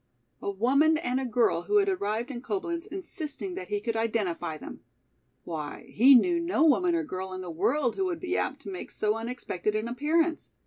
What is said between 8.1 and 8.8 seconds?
be apt to